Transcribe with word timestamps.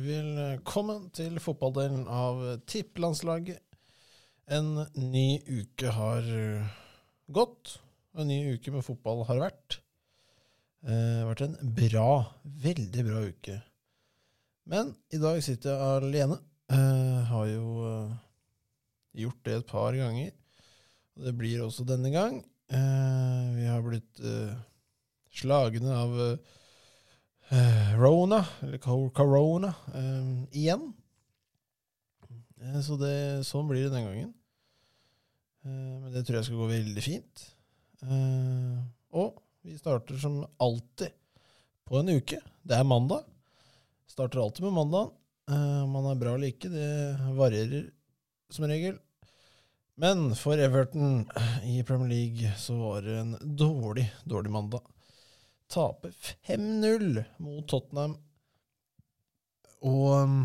Velkommen 0.00 1.08
til 1.12 1.34
fotballdelen 1.42 2.06
av 2.08 2.38
Tipplandslaget. 2.70 3.58
En 4.48 4.86
ny 4.96 5.40
uke 5.44 5.90
har 5.92 6.28
gått. 7.28 7.74
En 8.16 8.30
ny 8.30 8.54
uke 8.54 8.72
med 8.72 8.86
fotball 8.86 9.26
har 9.28 9.42
vært. 9.42 9.76
Det 10.80 10.94
har 10.94 11.28
vært 11.28 11.42
en 11.44 11.74
bra, 11.76 12.06
veldig 12.62 13.04
bra 13.10 13.24
uke. 13.28 13.56
Men 14.72 14.94
i 15.12 15.20
dag 15.20 15.42
sitter 15.44 15.74
jeg 15.74 16.06
alene. 16.06 16.38
Jeg 16.70 17.26
har 17.32 17.50
jo 17.50 17.74
eh, 17.90 18.14
gjort 19.24 19.42
det 19.44 19.58
et 19.58 19.68
par 19.74 19.98
ganger. 19.98 20.32
Det 21.26 21.34
blir 21.36 21.66
også 21.66 21.84
denne 21.88 22.14
gang. 22.14 22.40
Eh, 22.72 23.44
vi 23.58 23.68
har 23.68 23.84
blitt 23.84 24.22
eh, 24.24 24.56
slagne 25.42 25.98
av 25.98 26.16
Rona, 27.98 28.44
eller 28.62 28.78
corona, 28.78 29.74
igjen. 30.54 30.92
Så 32.84 32.94
det, 33.00 33.42
sånn 33.48 33.66
blir 33.70 33.88
det 33.88 33.94
den 33.94 34.06
gangen. 34.06 34.30
Men 35.64 36.12
det 36.14 36.22
tror 36.24 36.38
jeg 36.38 36.46
skal 36.46 36.60
gå 36.60 36.68
veldig 36.70 37.02
fint. 37.04 37.42
Og 39.10 39.40
vi 39.66 39.74
starter 39.80 40.20
som 40.22 40.38
alltid 40.62 41.10
på 41.88 41.98
en 41.98 42.12
uke. 42.14 42.38
Det 42.62 42.78
er 42.78 42.86
mandag. 42.86 43.26
Starter 44.06 44.44
alltid 44.44 44.68
med 44.68 44.78
mandag. 44.78 45.10
Om 45.50 45.90
man 45.90 46.06
er 46.12 46.20
bra 46.20 46.36
eller 46.36 46.52
ikke, 46.52 46.70
det 46.70 46.88
varierer 47.34 47.90
som 48.54 48.68
regel. 48.70 48.94
Men 50.00 50.30
for 50.38 50.56
Everton 50.56 51.26
i 51.66 51.82
Premier 51.84 52.08
League 52.14 52.54
så 52.62 52.78
var 52.78 53.02
det 53.04 53.18
en 53.18 53.34
dårlig, 53.42 54.06
dårlig 54.22 54.54
mandag 54.54 54.86
taper 55.70 56.14
5-0 56.48 57.22
mot 57.42 57.68
Tottenham. 57.68 58.16
Og 59.80 60.08
um, 60.22 60.40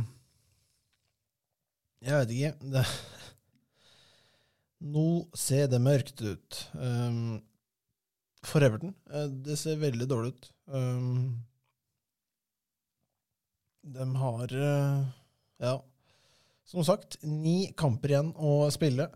Jeg 2.06 2.22
vet 2.22 2.32
ikke 2.36 2.72
det, 2.76 2.86
Nå 4.96 5.08
ser 5.36 5.68
det 5.72 5.82
mørkt 5.82 6.22
ut. 6.22 6.62
Um, 6.78 7.42
for 8.46 8.64
Everton. 8.64 8.94
Eh, 9.10 9.28
det 9.46 9.58
ser 9.58 9.82
veldig 9.82 10.08
dårlig 10.10 10.36
ut. 10.36 10.50
Um, 10.70 11.42
de 13.86 14.08
har 14.18 14.54
uh, 14.54 15.06
Ja, 15.62 15.76
som 16.66 16.86
sagt, 16.86 17.18
ni 17.22 17.72
kamper 17.78 18.14
igjen 18.14 18.32
å 18.38 18.66
spille. 18.74 19.10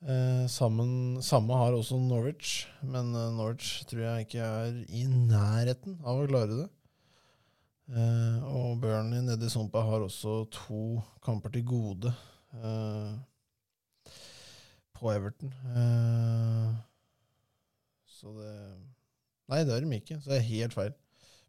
Eh, 0.00 0.46
sammen, 0.48 1.20
samme 1.20 1.56
har 1.60 1.74
også 1.76 1.98
Norwich, 2.00 2.66
men 2.80 3.10
eh, 3.12 3.32
Norwich 3.36 3.82
tror 3.84 4.00
jeg 4.00 4.24
ikke 4.24 4.44
er 4.46 4.78
i 4.88 5.02
nærheten 5.04 5.98
av 6.00 6.22
å 6.22 6.28
klare 6.30 6.56
det. 6.62 6.68
Eh, 7.90 8.46
og 8.48 8.78
Burnley 8.80 9.20
nede 9.26 9.44
i 9.44 9.52
Sumpa 9.52 9.82
har 9.84 10.00
også 10.06 10.46
to 10.54 11.02
kamper 11.20 11.52
til 11.52 11.66
gode 11.68 12.12
eh, 12.56 13.10
på 14.96 15.12
Everton. 15.12 15.52
Eh, 15.74 16.70
så 18.16 18.32
det 18.38 18.54
Nei, 19.50 19.64
det 19.66 19.74
er 19.74 19.82
de 19.82 19.96
ikke, 19.96 20.16
så 20.22 20.30
det 20.30 20.36
er 20.38 20.46
helt 20.46 20.74
feil. 20.76 20.92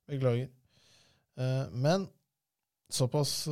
Beklager. 0.10 0.48
Men 1.70 2.08
såpass 2.90 3.44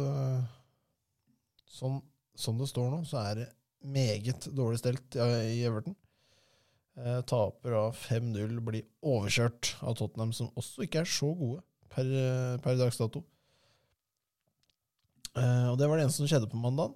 sånn, 1.70 2.00
Som 2.34 2.58
det 2.58 2.66
står 2.72 2.90
nå, 2.90 3.04
så 3.06 3.20
er 3.22 3.36
det 3.38 3.46
meget 3.82 4.48
dårlig 4.56 4.82
stelt 4.82 5.16
i 5.16 5.64
Everton. 5.68 5.96
Eh, 7.00 7.20
taper 7.30 7.76
av 7.80 7.96
5-0, 7.96 8.60
blir 8.66 8.88
overkjørt 9.06 9.76
av 9.80 9.96
Tottenham, 10.00 10.34
som 10.36 10.52
også 10.60 10.84
ikke 10.84 11.04
er 11.04 11.10
så 11.10 11.32
gode 11.38 11.62
per, 11.92 12.10
per 12.64 12.80
dags 12.80 13.00
dato. 13.00 13.24
Eh, 15.38 15.68
og 15.70 15.78
det 15.80 15.88
var 15.88 16.00
det 16.00 16.08
eneste 16.08 16.24
som 16.24 16.30
skjedde 16.30 16.50
på 16.52 16.60
mandag. 16.60 16.96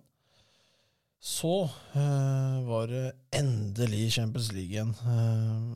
Så 1.24 1.70
eh, 1.96 2.58
var 2.68 2.90
det 2.92 3.06
endelig 3.36 4.10
Champions 4.18 4.52
League 4.52 4.74
igjen. 4.74 4.92
Eh, 4.92 5.70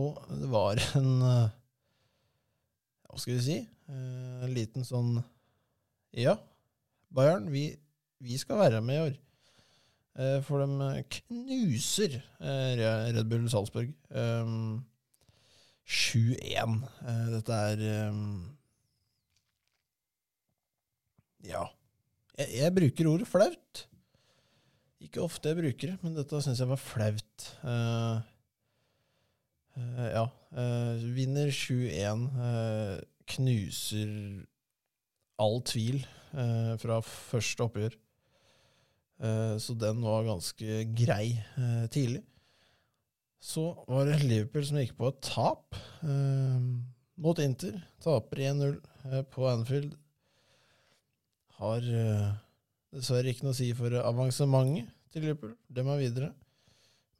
og 0.00 0.22
det 0.30 0.48
var 0.50 0.80
en 0.98 1.10
eh, 1.28 1.52
Hva 3.10 3.20
skal 3.20 3.36
vi 3.36 3.44
si? 3.44 3.58
Eh, 3.92 4.38
en 4.46 4.54
liten 4.56 4.86
sånn 4.88 5.18
Ja, 6.16 6.38
Bayern, 7.14 7.50
vi, 7.52 7.68
vi 8.24 8.38
skal 8.40 8.62
være 8.62 8.80
med 8.82 8.96
i 8.96 9.04
år. 9.04 9.20
Eh, 10.14 10.38
for 10.46 10.62
de 10.62 10.66
eh, 10.86 11.00
knuser 11.10 12.20
eh, 12.38 12.74
Red 12.78 13.26
Bull 13.30 13.48
Salzburg. 13.50 13.90
7-1. 15.84 16.76
Dette 17.34 17.56
er 17.70 17.82
Ja. 21.44 21.64
Jeg, 22.38 22.74
bruker 22.74 23.10
ordet 23.10 23.28
flaut. 23.28 23.88
Ikke 25.02 25.22
ofte 25.22 25.50
jeg 25.50 25.58
bruker 25.58 25.90
det, 25.92 25.98
men 26.02 26.14
dette 26.16 26.40
syns 26.42 26.62
jeg 26.62 26.70
var 26.70 26.80
flaut. 26.80 27.50
Ja. 30.14 30.24
Vinner 31.18 31.52
7-1. 31.52 32.24
knuser 33.34 34.14
all 35.42 35.60
tvil 35.66 36.00
fra 36.80 37.02
første 37.04 37.66
oppgjør. 37.66 37.98
Eh, 39.22 39.56
så 39.58 39.74
den 39.78 40.02
var 40.02 40.26
ganske 40.26 40.84
grei 40.96 41.36
eh, 41.56 41.84
tidlig. 41.90 42.22
Så 43.44 43.66
var 43.88 44.08
det 44.08 44.22
Liverpool 44.24 44.64
som 44.66 44.80
gikk 44.80 44.96
på 44.98 45.10
et 45.10 45.20
tap 45.26 45.76
eh, 46.02 46.64
mot 47.20 47.42
Inter. 47.42 47.76
Taper 48.02 48.42
1-0 48.50 48.78
på 49.30 49.46
Anfield. 49.50 49.92
Har 51.60 51.84
dessverre 52.94 53.30
ikke 53.30 53.46
noe 53.46 53.54
å 53.54 53.58
si 53.58 53.68
for 53.76 53.94
avansementet 54.00 54.88
til 55.12 55.26
Liverpool. 55.26 55.52
De 55.68 55.84
er 55.84 56.00
videre. 56.00 56.30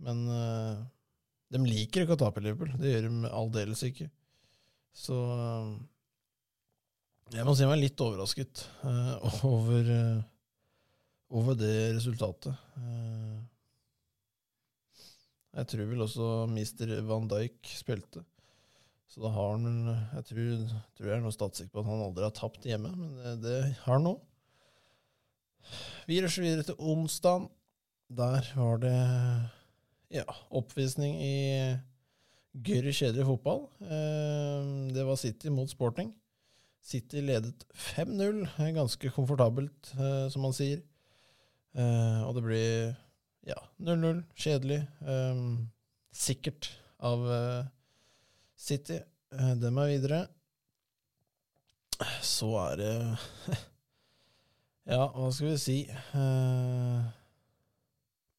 Men 0.03 0.25
de 0.27 1.60
liker 1.62 2.03
ikke 2.03 2.16
å 2.16 2.22
tape 2.25 2.43
Liverpool. 2.43 2.72
Det 2.81 2.91
gjør 2.91 3.06
de 3.06 3.31
aldeles 3.31 3.84
ikke. 3.87 4.09
Så 4.97 5.21
jeg 7.37 7.47
må 7.47 7.54
si 7.54 7.69
meg 7.69 7.78
litt 7.84 8.03
overrasket 8.03 8.65
over 9.53 9.93
over 11.34 11.56
det 11.59 11.75
resultatet. 11.97 12.55
Eh, 12.78 13.41
jeg 15.55 15.71
tror 15.71 15.91
vel 15.91 16.05
også 16.05 16.28
Mr. 16.50 16.95
Van 17.06 17.27
Dijk 17.31 17.75
spilte. 17.78 18.25
Så 19.06 19.22
da 19.22 19.31
har 19.31 19.53
han 19.55 19.91
Jeg 20.17 20.25
tror, 20.27 20.62
tror 20.97 21.09
jeg 21.09 21.17
er 21.17 21.22
noe 21.22 21.34
statssikker 21.34 21.71
på 21.77 21.84
at 21.84 21.91
han 21.93 22.06
aldri 22.09 22.25
har 22.27 22.34
tapt 22.34 22.67
hjemme, 22.67 22.91
men 22.99 23.12
det, 23.21 23.34
det 23.45 23.59
har 23.84 24.00
han 24.00 24.09
nå. 24.09 24.15
Vi 26.09 26.19
rusher 26.21 26.43
videre 26.45 26.67
til 26.67 26.81
onsdag. 26.83 27.47
Der 28.15 28.49
var 28.59 28.81
det 28.83 28.97
ja, 30.12 30.27
oppvisning 30.51 31.16
i 31.22 31.37
gørr 32.66 32.91
kjedelig 32.91 33.27
fotball. 33.31 33.65
Eh, 33.83 34.66
det 34.95 35.06
var 35.06 35.19
City 35.19 35.51
mot 35.55 35.71
Sporting. 35.71 36.12
City 36.84 37.22
ledet 37.25 37.65
5-0, 37.72 38.45
ganske 38.77 39.11
komfortabelt, 39.15 39.95
eh, 39.97 40.27
som 40.31 40.45
man 40.45 40.53
sier. 40.53 40.83
Uh, 41.74 42.22
og 42.28 42.36
det 42.36 42.42
blir 42.44 42.94
ja, 43.48 43.58
0-0. 43.82 44.22
Kjedelig. 44.38 44.84
Um, 45.02 45.70
sikkert 46.14 46.70
av 47.02 47.24
uh, 47.26 47.66
City. 48.56 49.00
Uh, 49.34 49.54
dem 49.59 49.78
er 49.82 49.91
videre. 49.91 50.21
Så 52.22 52.50
er 52.59 52.80
det 52.80 52.94
Ja, 54.94 55.06
hva 55.15 55.30
skal 55.32 55.54
vi 55.54 55.59
si 55.62 55.76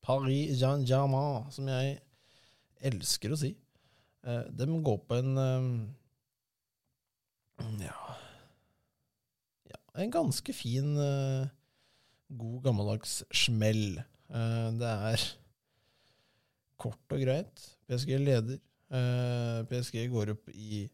Paris 0.05 0.59
Jean-Germain, 0.59 1.47
som 1.49 1.71
jeg 1.71 1.95
elsker 2.85 3.33
å 3.33 3.39
si. 3.39 3.55
de 4.59 4.67
går 4.85 4.99
på 5.07 5.17
en 5.23 5.31
ja, 7.81 7.97
ja 9.71 9.79
En 10.03 10.11
ganske 10.13 10.53
fin 10.53 10.91
uh, 10.99 11.47
god, 12.29 12.59
gammeldags 12.65 13.19
smell. 13.33 13.99
Eh, 14.29 14.69
det 14.79 14.91
er 15.11 15.25
kort 16.81 17.15
og 17.15 17.21
greit. 17.21 17.65
PSG 17.89 18.17
leder. 18.19 18.59
Eh, 18.95 19.63
PSG 19.69 20.05
går 20.11 20.33
opp 20.35 20.49
i 20.53 20.85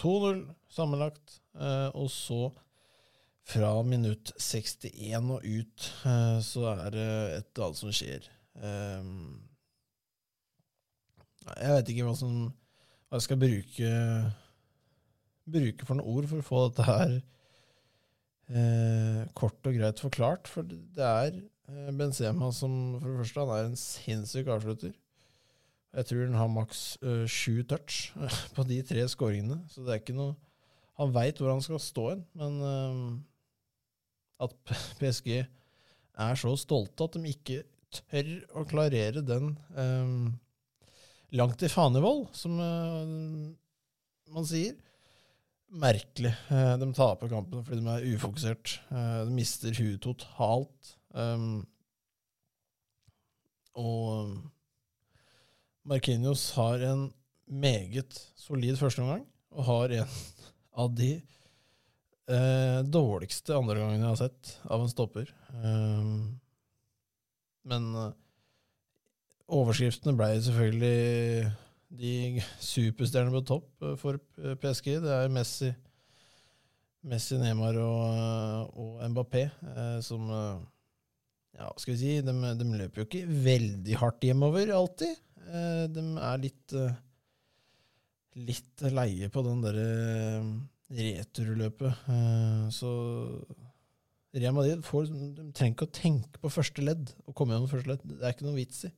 2-0 0.00 0.44
sammenlagt, 0.72 1.40
eh, 1.54 1.88
og 1.94 2.10
så 2.10 2.52
fra 3.42 3.72
minutt 3.82 4.32
61 4.38 5.30
og 5.34 5.42
ut 5.42 5.86
så 6.46 6.62
er 6.76 6.92
det 6.94 7.06
et 7.40 7.48
eller 7.50 7.64
annet 7.66 7.80
som 7.80 7.90
skjer. 7.90 8.28
Jeg 11.50 11.72
vet 11.74 11.90
ikke 11.90 12.06
hva 12.06 12.14
som 12.14 12.36
hva 13.10 13.18
jeg 13.18 13.24
skal 13.26 13.40
bruke 13.42 13.88
bruke 15.52 15.88
for 15.88 15.98
noen 15.98 16.14
ord 16.14 16.28
for 16.30 16.38
å 16.38 16.46
få 16.46 16.60
dette 16.68 16.86
her 16.86 17.16
eh, 18.52 19.22
kort 19.38 19.68
og 19.68 19.76
greit 19.76 20.02
forklart. 20.02 20.50
For 20.50 20.66
det 20.66 21.06
er 21.06 21.38
eh, 21.38 21.90
Benzema 21.96 22.50
som 22.54 22.98
for 22.98 23.08
det 23.08 23.22
første 23.22 23.44
han 23.44 23.54
er 23.56 23.70
en 23.70 23.80
sinnssyk 23.80 24.52
avslutter. 24.52 24.94
Jeg 25.92 26.08
tror 26.08 26.24
han 26.24 26.38
har 26.40 26.52
maks 26.52 26.84
eh, 27.04 27.24
sju 27.28 27.62
touch 27.68 28.12
på 28.56 28.64
de 28.68 28.80
tre 28.86 29.04
skåringene. 29.08 29.60
Så 29.72 29.84
det 29.84 29.94
er 29.94 30.02
ikke 30.04 30.16
noe 30.16 30.38
Han 31.00 31.12
veit 31.14 31.38
hvor 31.40 31.48
han 31.48 31.62
skal 31.64 31.80
stå 31.80 32.02
hen, 32.10 32.24
men 32.36 32.58
eh, 32.68 33.12
at 34.44 34.56
PSG 35.00 35.42
er 35.42 36.38
så 36.38 36.52
stolte 36.60 37.08
at 37.08 37.16
de 37.16 37.32
ikke 37.32 37.62
tør 37.92 38.30
å 38.56 38.64
klarere 38.68 39.22
den 39.24 39.54
um, 39.76 40.32
langt 41.36 41.64
i 41.64 41.70
fanevold, 41.72 42.26
som 42.36 42.56
uh, 42.60 43.52
man 44.32 44.48
sier. 44.48 44.76
Merkelig. 45.72 46.34
Uh, 46.50 46.74
de 46.76 46.90
taper 46.92 47.30
kampen 47.32 47.62
fordi 47.64 47.80
de 47.80 47.92
er 47.94 48.08
ufokusert. 48.12 48.74
Uh, 48.90 49.22
de 49.24 49.32
mister 49.32 49.72
huet 49.78 50.02
totalt. 50.04 50.96
Um, 51.16 51.62
og 53.72 54.34
Markinios 55.88 56.50
har 56.58 56.84
en 56.84 57.06
meget 57.48 58.18
solid 58.36 58.76
førsteomgang, 58.76 59.24
og 59.56 59.64
har 59.64 59.94
en 59.96 60.12
av 60.82 60.92
de 60.96 61.10
eh, 62.28 62.78
dårligste 62.88 63.56
andregangene 63.56 64.04
jeg 64.04 64.12
har 64.12 64.20
sett 64.20 64.52
av 64.68 64.84
en 64.84 64.92
stopper. 64.92 65.32
Um, 65.56 66.38
men 67.68 67.88
overskriftene 69.48 70.16
ble 70.16 70.30
selvfølgelig 70.44 71.50
de 71.92 72.42
superstjernene 72.62 73.34
på 73.36 73.44
topp 73.52 73.84
uh, 73.84 73.94
for 74.00 74.20
PSG. 74.62 74.94
Det 75.04 75.12
er 75.14 75.32
Messi, 75.32 75.70
Messi 77.08 77.38
Neymar 77.40 77.78
og, 77.82 78.76
og 78.78 79.02
Mbappé 79.12 79.48
uh, 79.48 79.98
som 80.04 80.30
Ja, 81.52 81.68
skal 81.76 81.92
vi 81.92 82.00
si, 82.00 82.12
de, 82.24 82.32
de, 82.32 82.66
løper 82.80 83.02
jo 83.02 83.08
ikke 83.08 83.26
veldig 83.44 83.96
hardt 84.00 84.24
hjemover 84.24 84.70
alltid. 84.72 85.18
de 85.92 86.04
er 86.16 86.38
litt 86.40 86.76
litt 88.32 88.84
leie 88.88 89.28
på 89.28 89.42
den 89.44 89.60
derre 89.60 89.88
returløpet. 90.96 92.06
så 92.72 92.92
Real 94.32 94.54
Madrid 94.56 94.80
får, 94.84 95.10
de 95.12 95.50
trenger 95.52 95.74
ikke 95.74 95.88
å 95.88 95.92
tenke 95.92 96.40
på 96.40 96.50
første 96.52 96.84
ledd 96.84 97.10
og 97.26 97.34
komme 97.36 97.52
gjennom 97.52 97.68
første 97.68 97.92
ledd. 97.92 98.04
Det 98.08 98.24
er 98.24 98.32
ikke 98.32 98.46
noe 98.46 98.56
vits 98.56 98.86
i. 98.88 98.92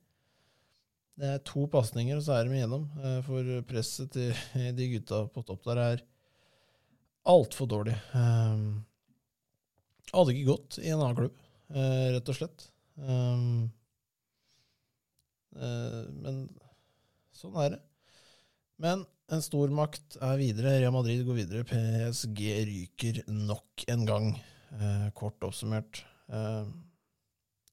Det 1.15 1.29
er 1.31 1.45
to 1.47 1.63
pasninger, 1.71 2.17
og 2.19 2.25
så 2.25 2.35
er 2.35 2.47
de 2.47 2.57
igjennom. 2.57 2.89
Eh, 2.99 3.21
for 3.23 3.53
presset 3.69 4.11
til 4.15 4.35
de 4.77 4.89
gutta 4.97 5.23
på 5.31 5.45
topp 5.47 5.63
der 5.69 5.81
er 5.85 6.03
altfor 7.31 7.69
dårlig. 7.71 7.95
Um, 8.13 8.83
hadde 10.11 10.35
ikke 10.35 10.51
gått 10.51 10.77
i 10.83 10.91
en 10.91 10.99
annen 10.99 11.17
klubb, 11.17 11.39
uh, 11.73 12.11
rett 12.13 12.29
og 12.29 12.37
slett. 12.37 12.67
Um, 12.99 13.65
uh, 15.57 16.03
men 16.21 16.43
sånn 17.35 17.57
er 17.63 17.73
det. 17.75 17.81
Men 18.83 19.07
en 19.33 19.41
stormakt 19.41 20.19
er 20.21 20.37
videre. 20.37 20.75
Real 20.83 20.93
Madrid 20.93 21.23
går 21.25 21.39
videre. 21.39 21.65
PSG 21.69 22.41
ryker 22.69 23.23
nok 23.31 23.87
en 23.89 24.05
gang. 24.05 24.27
Eh, 24.75 25.07
kort 25.17 25.41
oppsummert. 25.47 26.03
Eh, 26.29 26.67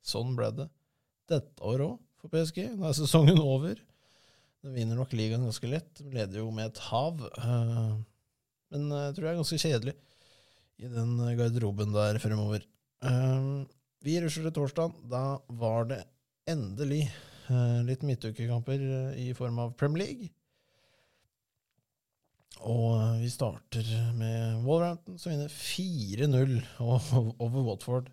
sånn 0.07 0.37
ble 0.39 0.49
det 0.57 0.69
dette 1.31 1.65
året 1.65 1.91
òg 1.91 1.99
for 2.23 2.33
PSG. 2.33 2.71
Nå 2.79 2.87
er 2.89 2.97
sesongen 2.97 3.41
over. 3.43 3.81
De 4.63 4.73
vinner 4.73 4.99
nok 4.99 5.13
ligaen 5.19 5.45
ganske 5.45 5.69
lett. 5.69 5.91
De 5.99 6.15
leder 6.15 6.41
jo 6.41 6.49
med 6.55 6.71
et 6.71 6.83
hav. 6.89 7.21
Eh, 7.27 7.93
men 8.73 8.89
jeg 8.95 9.17
tror 9.17 9.27
det 9.27 9.33
er 9.33 9.41
ganske 9.43 9.63
kjedelig 9.67 9.97
i 10.83 10.91
den 10.91 11.17
garderoben 11.39 11.95
der 11.95 12.19
fremover. 12.23 12.65
Eh, 13.05 13.49
vi 14.03 14.19
rusler 14.23 14.49
til 14.49 14.57
torsdag. 14.57 14.95
Da 15.11 15.25
var 15.63 15.91
det 15.91 16.03
endelig 16.51 17.05
eh, 17.07 17.83
litt 17.87 18.07
midtukekamper 18.07 18.87
eh, 18.87 19.21
i 19.29 19.33
form 19.39 19.61
av 19.63 19.75
Premier 19.79 20.07
League. 20.07 20.31
Og 22.63 23.19
vi 23.19 23.29
starter 23.33 23.87
med 24.15 24.63
Wolverhampton, 24.63 25.19
som 25.19 25.33
vinner 25.33 25.51
4-0 25.51 26.61
over 27.43 27.65
Watford. 27.67 28.11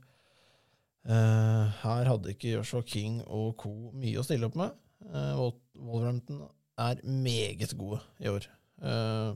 Uh, 1.08 1.70
her 1.82 2.10
hadde 2.10 2.34
ikke 2.34 2.56
Joshua 2.58 2.84
King 2.86 3.22
og 3.26 3.54
co. 3.62 3.72
mye 3.96 4.20
å 4.20 4.26
stille 4.26 4.50
opp 4.50 4.58
med. 4.60 4.76
Uh, 5.06 5.50
Wolverhampton 5.80 6.42
er 6.80 7.00
meget 7.08 7.72
gode 7.80 8.02
i 8.20 8.32
år. 8.32 8.48
Uh, 8.84 9.32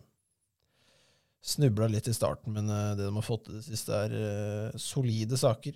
Snubla 1.43 1.89
litt 1.91 2.07
i 2.07 2.15
starten, 2.15 2.53
men 2.55 2.69
uh, 2.71 2.93
det 2.95 3.07
de 3.07 3.15
har 3.15 3.25
fått 3.25 3.47
til 3.47 3.57
det 3.59 3.65
siste, 3.65 3.95
er 4.05 4.77
solide 4.79 5.39
saker. 5.39 5.75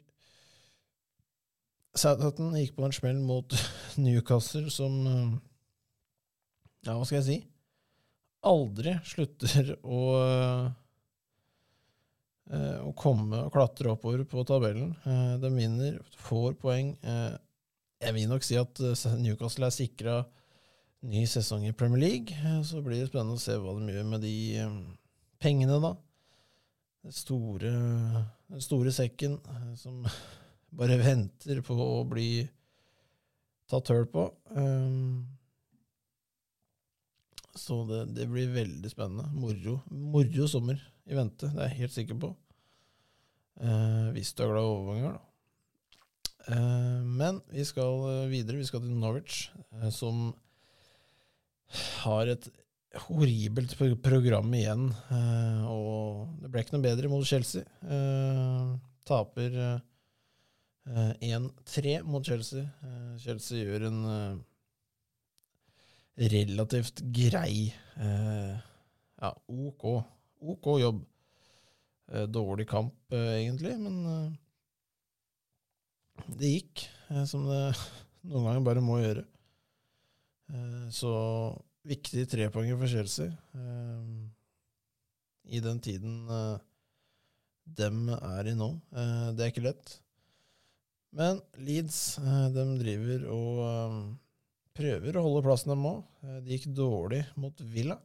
Southampton 1.97 2.53
gikk 2.59 2.75
på 2.77 2.85
en 2.85 2.93
smell 2.95 3.19
mot 3.25 3.55
Newcastle, 4.03 4.67
som 4.71 4.99
Ja, 6.85 6.93
hva 6.93 7.03
skal 7.07 7.21
jeg 7.21 7.27
si? 7.27 7.37
aldri 8.47 8.93
slutter 9.03 9.73
å, 9.83 10.01
eh, 10.23 10.67
å 12.55 12.93
komme 12.95 13.41
og 13.43 13.51
klatre 13.51 13.91
oppover 13.91 14.23
på 14.27 14.43
tabellen. 14.47 14.93
Eh, 15.03 15.35
de 15.41 15.51
vinner, 15.51 15.99
får 16.23 16.55
poeng. 16.61 16.93
Eh, 17.03 17.35
jeg 18.05 18.15
vil 18.15 18.29
nok 18.31 18.45
si 18.45 18.57
at 18.59 18.79
Newcastle 19.19 19.67
er 19.67 19.75
sikra 19.75 20.17
ny 21.07 21.25
sesong 21.29 21.65
i 21.67 21.75
Premier 21.75 22.03
League. 22.03 22.53
Så 22.63 22.81
blir 22.85 23.01
det 23.01 23.09
spennende 23.09 23.37
å 23.37 23.41
se 23.41 23.57
hva 23.59 23.73
de 23.77 23.93
gjør 23.93 24.07
med 24.11 24.23
de 24.23 24.35
pengene, 25.41 25.79
da. 25.83 25.95
Den 27.07 27.15
store, 27.15 27.71
den 28.51 28.63
store 28.63 28.93
sekken 28.95 29.37
som 29.79 30.03
bare 30.77 30.99
venter 31.01 31.63
på 31.65 31.77
å 31.77 32.03
bli 32.07 32.45
tatt 33.67 33.91
høl 33.91 34.05
på. 34.11 34.27
Så 37.57 37.81
det, 37.89 38.03
det, 38.13 38.27
blir 38.29 38.53
veldig 38.53 38.91
spennende. 38.93 39.25
Moro, 39.33 39.79
moro 39.89 40.47
sommer 40.51 40.77
i 41.07 41.15
vente, 41.15 41.49
det 41.53 41.63
er 41.63 41.71
jeg 41.71 41.81
helt 41.83 41.95
sikker 41.95 42.19
på. 42.19 42.33
Eh, 43.61 44.11
hvis 44.15 44.33
du 44.35 44.43
er 44.43 44.51
glad 44.51 44.67
i 44.67 44.73
overganger, 44.73 45.17
da. 45.17 45.23
Eh, 46.47 47.01
men 47.23 47.41
vi 47.51 47.65
skal 47.67 48.27
videre. 48.31 48.59
Vi 48.59 48.67
skal 48.67 48.83
til 48.83 48.95
Norwich, 48.95 49.49
eh, 49.77 49.89
som 49.93 50.29
har 52.03 52.31
et 52.31 52.49
horribelt 53.07 53.75
program 54.03 54.53
igjen. 54.55 54.89
Eh, 55.11 55.63
og 55.67 56.37
det 56.41 56.51
ble 56.51 56.63
ikke 56.63 56.77
noe 56.77 56.85
bedre 56.85 57.11
mot 57.11 57.25
Chelsea. 57.27 57.63
Eh, 57.83 58.75
taper 59.07 59.57
1-3 60.87 61.95
eh, 61.97 62.05
mot 62.07 62.23
Chelsea. 62.25 62.63
Chelsea 63.21 63.63
gjør 63.63 63.89
en 63.89 64.03
relativt 66.17 67.03
grei 67.13 67.73
eh, 68.01 68.55
Ja, 69.17 69.31
OK. 69.47 69.85
OK 70.39 70.77
jobb. 70.81 71.05
Eh, 72.07 72.23
dårlig 72.23 72.69
kamp, 72.69 72.95
eh, 73.11 73.33
egentlig, 73.41 73.73
men 73.79 74.05
eh, 74.05 74.31
det 76.39 76.51
gikk 76.53 76.85
som 77.27 77.43
det 77.47 77.61
noen 78.31 78.45
ganger 78.47 78.63
bare 78.65 78.83
må 78.83 78.99
gjøre. 79.01 79.25
Så 80.95 81.11
viktig 81.87 82.23
trepoenger 82.31 82.77
for 82.79 82.87
Chelsea 82.87 83.27
i 85.43 85.59
den 85.63 85.81
tiden 85.83 86.29
dem 87.67 88.07
er 88.15 88.47
i 88.47 88.53
nå. 88.55 88.69
det 89.35 89.43
er 89.43 89.51
ikke 89.51 89.65
lett. 89.65 89.91
Men 91.19 91.41
Leeds, 91.59 91.99
de 92.55 92.65
driver 92.79 93.27
og 93.35 93.59
prøver 94.79 95.19
å 95.19 95.25
holde 95.27 95.43
plassen 95.49 95.75
dem 95.75 95.83
òg. 95.91 95.99
Det 96.45 96.55
gikk 96.55 96.71
dårlig 96.79 97.25
mot 97.35 97.59
Villa. 97.75 97.99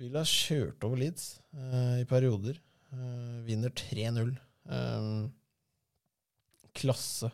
Villa 0.00 0.22
kjørte 0.24 0.88
over 0.88 0.96
Leeds 1.02 1.24
eh, 1.52 2.00
i 2.00 2.06
perioder. 2.08 2.56
Eh, 2.94 3.40
vinner 3.44 3.72
3-0. 3.76 4.30
Eh, 4.72 5.08
klasse. 6.80 7.28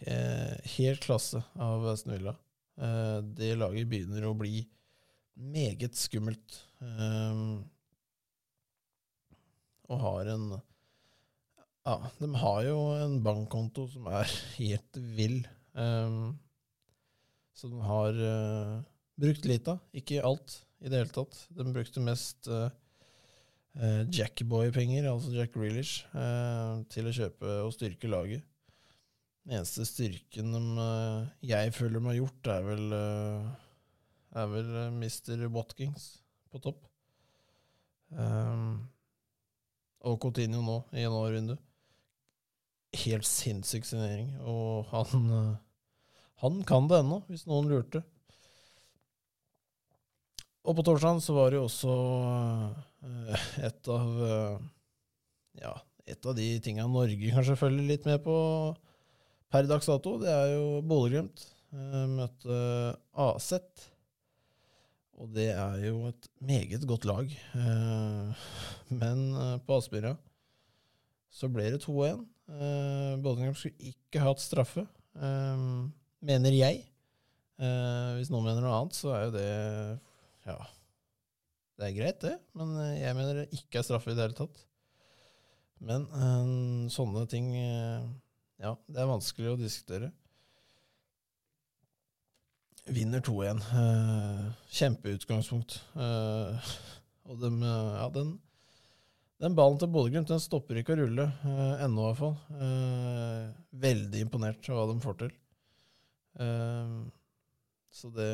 Eh, 0.00 0.56
helt 0.78 1.04
klasse 1.04 1.42
av 1.60 1.84
Aston 1.92 2.14
Villa. 2.16 2.32
Eh, 2.80 3.18
det 3.36 3.50
laget 3.60 3.90
begynner 3.90 4.24
å 4.30 4.38
bli 4.38 4.64
meget 5.36 5.96
skummelt. 5.96 6.60
og 9.92 9.98
har 10.00 10.28
en 10.32 10.44
Ja, 11.84 11.96
de 12.18 12.28
har 12.38 12.60
jo 12.64 12.76
en 12.96 13.22
bankkonto 13.24 13.88
som 13.92 14.06
er 14.08 14.24
helt 14.56 14.96
vill. 15.20 15.42
Som 17.52 17.76
de 17.76 17.80
har 17.84 18.12
brukt 19.20 19.44
litt 19.48 19.68
av. 19.68 19.80
Ikke 19.92 20.24
alt 20.24 20.62
i 20.82 20.90
det 20.90 20.98
hele 21.00 21.14
tatt. 21.14 21.36
De 21.54 21.66
brukte 21.74 22.02
mest 22.02 22.48
uh, 22.50 22.68
uh, 23.78 24.02
Jackboy-penger, 24.12 25.08
altså 25.10 25.32
Jack 25.36 25.54
Grealish, 25.56 26.02
til 26.92 27.08
å 27.08 27.14
kjøpe 27.16 27.58
og 27.66 27.74
styrke 27.76 28.10
laget. 28.10 28.44
Den 29.42 29.58
eneste 29.58 29.86
styrken 29.88 30.52
de, 30.54 30.86
jeg 31.48 31.72
føler 31.74 31.98
de 31.98 32.10
har 32.12 32.18
gjort, 32.20 32.50
er 32.52 32.66
vel, 32.68 32.92
er 34.38 34.52
vel 34.52 34.68
Mr. 34.94 35.48
Watkins 35.50 36.04
på 36.52 36.60
topp. 36.62 36.84
Um, 38.12 38.84
og 40.06 40.20
Coutinho 40.22 40.62
nå, 40.62 40.78
i 40.94 41.02
januarvinduet. 41.02 41.58
Helt 43.02 43.26
sinnssyk 43.26 43.86
signering. 43.88 44.30
Og 44.46 44.86
han 44.92 45.26
han 46.42 46.62
kan 46.66 46.88
det 46.90 46.98
ennå, 47.04 47.20
hvis 47.30 47.44
noen 47.46 47.68
lurte. 47.70 48.02
Og 50.62 50.76
på 50.78 50.84
torsdag 50.86 51.18
så 51.24 51.34
var 51.34 51.50
det 51.50 51.58
jo 51.58 51.66
også 51.66 51.94
uh, 53.02 53.46
et 53.66 53.90
av 53.90 54.20
uh, 54.22 54.60
Ja, 55.58 55.74
et 56.06 56.26
av 56.26 56.36
de 56.38 56.46
tinga 56.62 56.86
Norge 56.90 57.32
kanskje 57.34 57.58
følger 57.58 57.88
litt 57.88 58.06
med 58.08 58.22
på 58.24 58.36
per 59.52 59.68
dags 59.68 59.84
dato, 59.84 60.14
det 60.22 60.30
er 60.32 60.54
jo 60.54 60.80
Bodø-Glimt. 60.88 61.42
Eh, 61.76 62.04
møtte 62.08 62.58
Aset. 63.20 63.88
Og 65.20 65.28
det 65.36 65.50
er 65.52 65.82
jo 65.84 66.06
et 66.08 66.28
meget 66.40 66.86
godt 66.88 67.04
lag. 67.04 67.28
Eh, 67.28 68.46
men 68.96 69.26
eh, 69.36 69.58
på 69.66 69.76
Aspmyra 69.76 70.14
så 71.32 71.48
ble 71.52 71.68
det 71.74 71.82
2-1. 71.84 72.24
Eh, 72.48 73.12
Bodø-Glimt 73.20 73.60
skulle 73.60 73.92
ikke 73.92 74.24
hatt 74.24 74.40
straffe, 74.40 74.86
eh, 75.20 75.68
mener 76.24 76.56
jeg. 76.56 76.86
Eh, 77.60 78.10
hvis 78.16 78.32
noen 78.32 78.48
mener 78.48 78.64
noe 78.64 78.78
annet, 78.80 78.96
så 78.96 79.12
er 79.12 79.26
jo 79.26 79.36
det 79.36 79.50
Ja, 80.48 80.58
det 81.78 81.88
er 81.88 81.96
greit, 81.96 82.20
det. 82.24 82.36
Men 82.58 82.74
jeg 82.96 83.16
mener 83.18 83.42
det 83.42 83.60
ikke 83.60 83.80
er 83.80 83.86
straffe 83.86 84.12
i 84.12 84.16
det 84.16 84.26
hele 84.26 84.38
tatt. 84.38 84.64
Men 85.82 86.06
øh, 86.14 86.90
sånne 86.94 87.24
ting 87.30 87.48
øh, 87.58 88.10
Ja, 88.62 88.76
det 88.86 89.00
er 89.02 89.10
vanskelig 89.10 89.48
å 89.50 89.58
diskutere. 89.58 90.12
Vinner 92.90 93.22
2-1. 93.22 93.62
Eh, 93.78 94.46
kjempeutgangspunkt. 94.74 95.76
Eh, 95.94 96.70
og 97.30 97.38
dem, 97.42 97.60
eh, 97.62 97.92
ja, 97.98 98.08
den, 98.14 98.32
den 99.42 99.54
ballen 99.58 99.78
til 99.78 99.90
Bodø-Glimt 99.94 100.30
den 100.30 100.42
stopper 100.42 100.80
ikke 100.80 100.96
å 100.96 101.00
rulle, 101.02 101.28
eh, 101.46 101.84
ennå 101.86 102.02
i 102.02 102.08
hvert 102.08 102.20
fall. 102.22 102.34
Eh, 102.58 103.52
veldig 103.86 104.24
imponert 104.26 104.70
av 104.70 104.80
hva 104.80 104.86
de 104.90 105.04
får 105.04 105.18
til. 105.22 105.34
Eh, 106.42 106.96
så 107.92 108.10
det, 108.16 108.32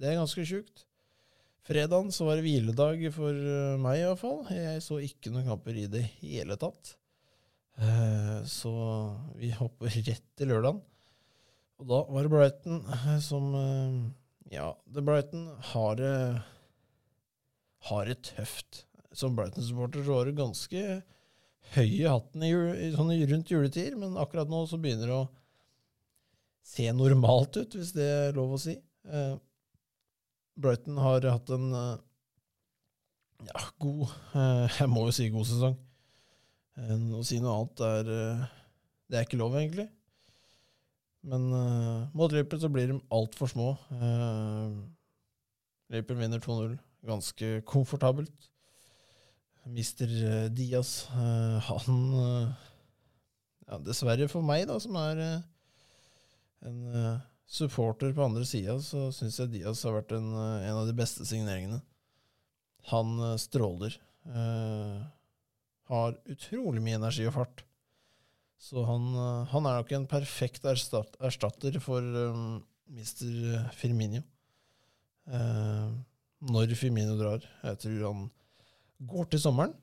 det 0.00 0.08
er 0.08 0.20
ganske 0.22 0.46
sjukt. 0.48 0.86
Fredagen 1.66 2.08
så 2.12 2.24
var 2.24 2.38
det 2.38 2.46
hviledag 2.46 3.02
for 3.14 3.36
eh, 3.36 3.80
meg, 3.80 4.00
i 4.00 4.06
hvert 4.08 4.22
fall. 4.22 4.40
Jeg 4.54 4.84
så 4.84 5.00
ikke 5.04 5.32
noen 5.32 5.48
kamper 5.50 5.76
i 5.76 5.88
det 5.92 6.06
hele 6.20 6.56
tatt. 6.60 6.94
Eh, 7.80 8.38
så 8.48 8.72
vi 9.40 9.52
hopper 9.56 9.92
rett 10.08 10.24
til 10.38 10.50
lørdagen. 10.52 10.80
Og 11.80 11.88
da 11.88 12.00
var 12.12 12.24
det 12.24 12.32
Brighton 12.32 12.80
eh, 12.96 13.18
som 13.24 13.52
Ja, 14.52 14.72
The 14.90 15.04
Brighton 15.04 15.46
har 15.72 16.00
det 16.00 16.14
har 17.88 18.08
det 18.08 18.18
tøft. 18.32 18.84
Som 19.16 19.36
Brighton-supporter 19.36 20.04
så 20.04 20.16
var 20.16 20.28
det 20.28 20.38
ganske 20.38 20.82
høy 21.74 21.86
i 21.86 22.08
hatten 22.08 22.44
sånn 22.96 23.12
rundt 23.30 23.52
juletider, 23.52 23.96
men 23.98 24.18
akkurat 24.20 24.50
nå 24.50 24.64
så 24.68 24.78
begynner 24.80 25.10
det 25.10 25.16
å 25.16 25.28
se 26.66 26.86
normalt 26.94 27.56
ut, 27.56 27.74
hvis 27.74 27.94
det 27.96 28.06
er 28.06 28.36
lov 28.36 28.54
å 28.54 28.60
si. 28.60 28.76
Brighton 30.60 30.98
har 31.00 31.24
hatt 31.32 31.52
en 31.54 31.70
eh, 31.76 32.02
ja, 33.48 33.62
god 33.80 34.02
eh, 34.36 34.80
Jeg 34.80 34.90
må 34.92 35.06
jo 35.08 35.14
si 35.16 35.30
god 35.32 35.48
sesong. 35.48 35.78
Eh, 36.78 36.92
å 37.16 37.22
si 37.26 37.40
noe 37.42 37.56
annet 37.56 37.84
er 37.88 38.10
Det 39.10 39.18
er 39.18 39.26
ikke 39.26 39.40
lov, 39.40 39.56
egentlig. 39.58 39.88
Men 41.20 41.50
mot 42.16 42.32
Liverpool 42.32 42.62
så 42.62 42.70
blir 42.72 42.86
de 42.88 42.94
altfor 43.12 43.50
små. 43.50 43.74
Liverpool 45.92 46.16
vinner 46.16 46.40
2-0 46.40 46.78
ganske 47.04 47.50
komfortabelt. 47.68 48.46
Mister 49.68 50.08
Diaz, 50.56 51.10
han 51.12 51.98
ja, 53.66 53.76
Dessverre 53.84 54.30
for 54.32 54.46
meg, 54.46 54.64
da, 54.70 54.78
som 54.80 54.96
er 54.96 55.20
en 56.64 56.80
supporter 57.50 58.12
på 58.14 58.24
andre 58.24 58.44
sida, 58.46 58.76
så 58.82 59.08
syns 59.14 59.40
jeg 59.40 59.50
Diaz 59.56 59.82
har 59.86 59.96
vært 59.96 60.14
en, 60.14 60.28
eh, 60.38 60.68
en 60.70 60.82
av 60.82 60.86
de 60.86 60.94
beste 60.96 61.26
signeringene. 61.26 61.80
Han 62.92 63.16
eh, 63.30 63.38
stråler. 63.42 63.96
eh, 64.30 65.00
har 65.90 66.14
utrolig 66.30 66.82
mye 66.84 66.98
energi 67.00 67.24
og 67.26 67.34
fart. 67.34 67.64
Så 68.60 68.84
han, 68.86 69.08
eh, 69.16 69.48
han 69.50 69.66
er 69.66 69.80
nok 69.80 69.94
en 69.96 70.06
perfekt 70.10 70.66
erstat, 70.68 71.16
erstatter 71.26 71.80
for 71.82 72.04
um, 72.04 72.60
Mr. 72.92 73.70
Firmino. 73.74 74.22
Eh, 75.26 75.88
når 76.50 76.74
Firmino 76.78 77.16
drar. 77.18 77.42
Jeg 77.64 77.80
tror 77.82 78.04
han 78.06 78.26
går 79.10 79.30
til 79.32 79.42
sommeren. 79.42 79.74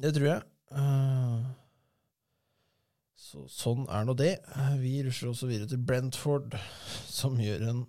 Det 0.00 0.14
tror 0.16 0.28
jeg. 0.30 0.46
Eh, 0.70 1.50
så 3.30 3.44
sånn 3.52 3.84
er 3.92 4.06
nå 4.08 4.14
det. 4.18 4.32
Vi 4.80 4.96
rusler 5.06 5.30
også 5.30 5.46
videre 5.50 5.70
til 5.70 5.82
Brentford, 5.86 6.56
som 7.06 7.38
gjør 7.38 7.66
en 7.70 7.82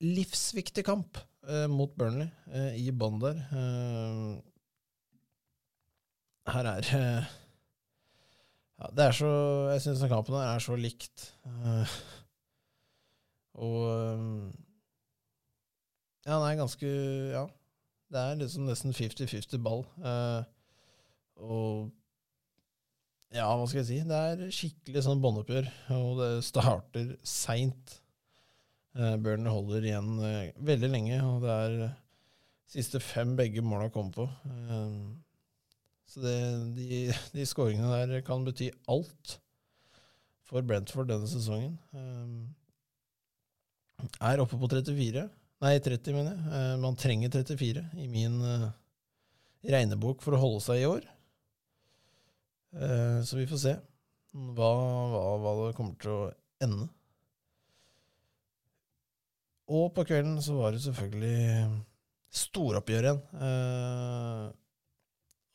livsviktig 0.00 0.84
kamp 0.86 1.18
eh, 1.44 1.66
mot 1.68 1.92
Burnley 1.98 2.30
eh, 2.48 2.78
i 2.80 2.88
bånn 2.96 3.20
der. 3.20 3.42
Eh, 3.52 4.30
her 6.50 6.70
er 6.70 6.88
eh, 6.96 7.28
ja, 8.80 8.88
Det 8.96 9.04
er 9.04 9.14
så 9.14 9.30
Jeg 9.74 9.82
syns 9.84 10.06
kampen 10.08 10.38
her 10.38 10.54
er 10.54 10.64
så 10.64 10.78
likt. 10.80 11.28
Eh, 11.44 11.96
og 13.60 13.80
eh, 13.92 14.26
Ja, 16.24 16.38
den 16.38 16.48
er 16.48 16.60
ganske 16.64 16.88
Ja. 17.36 17.46
Det 18.10 18.18
er 18.18 18.40
liksom 18.40 18.64
nesten 18.66 18.90
50-50 18.90 19.60
ball. 19.62 19.84
Og 21.38 21.92
ja, 23.30 23.46
hva 23.46 23.66
skal 23.70 23.84
jeg 23.84 23.88
si? 23.88 23.98
Det 24.06 24.20
er 24.32 24.54
skikkelig 24.54 25.02
sånn 25.06 25.20
båndoppgjør, 25.22 25.66
og 25.94 26.12
det 26.18 26.30
starter 26.46 27.12
seint. 27.26 28.00
Eh, 28.98 29.14
Burnley 29.22 29.52
holder 29.54 29.86
igjen 29.86 30.16
eh, 30.26 30.54
veldig 30.66 30.90
lenge, 30.90 31.18
og 31.22 31.44
det 31.44 31.52
er 31.54 31.76
eh, 31.86 31.98
siste 32.70 32.98
fem 33.02 33.36
begge 33.38 33.62
måla 33.62 33.90
kommer 33.94 34.16
på. 34.16 34.26
Så 36.10 36.24
det, 36.24 36.34
de, 36.74 37.04
de 37.34 37.46
skåringene 37.46 38.00
der 38.10 38.24
kan 38.26 38.42
bety 38.46 38.72
alt 38.90 39.36
for 40.50 40.66
Brentford 40.66 41.10
denne 41.10 41.30
sesongen. 41.30 41.76
Er 44.18 44.42
oppe 44.42 44.58
på 44.58 44.70
34. 44.70 45.28
Nei, 45.62 45.74
30, 45.82 46.14
mener 46.16 46.34
jeg. 46.34 46.78
Man 46.82 46.98
trenger 46.98 47.30
34 47.34 47.84
i 48.02 48.06
min 48.10 48.38
regnebok 49.62 50.22
for 50.24 50.34
å 50.34 50.42
holde 50.42 50.62
seg 50.66 50.82
i 50.82 50.88
år. 50.90 51.06
Eh, 52.76 53.18
så 53.26 53.36
vi 53.40 53.48
får 53.50 53.60
se 53.64 53.74
hva, 54.30 54.70
hva, 55.10 55.22
hva 55.42 55.52
det 55.64 55.76
kommer 55.78 55.96
til 56.02 56.12
å 56.14 56.30
ende. 56.62 56.86
Og 59.70 59.92
på 59.94 60.04
kvelden 60.06 60.40
så 60.42 60.56
var 60.58 60.74
det 60.74 60.82
selvfølgelig 60.82 61.68
storoppgjør 62.40 63.06
igjen. 63.06 63.22
Eh, 63.46 64.44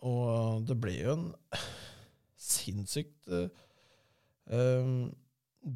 og 0.05 0.65
det 0.69 0.77
ble 0.79 0.95
jo 0.99 1.13
en 1.15 1.25
sinnssykt 2.51 3.31
eh, 3.35 4.91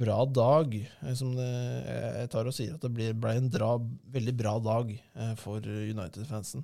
bra 0.03 0.17
dag. 0.29 0.75
eh, 0.79 1.15
Som 1.19 1.33
det, 1.39 1.49
jeg 1.87 2.31
tar 2.35 2.47
og 2.51 2.55
sier 2.55 2.75
at 2.75 2.83
det 2.85 2.91
ble 3.19 3.35
en 3.35 3.49
dra, 3.51 3.73
veldig 4.15 4.35
bra 4.39 4.55
dag 4.63 4.93
eh, 4.95 5.33
for 5.39 5.63
United-fansen. 5.63 6.63